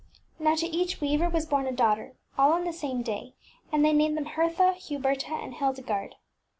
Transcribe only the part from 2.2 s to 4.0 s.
all on the same day, and they